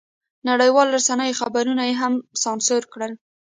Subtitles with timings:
[0.49, 2.13] نړیوالو رسنیو خبرونه یې هم
[2.43, 3.13] سانسور کړل.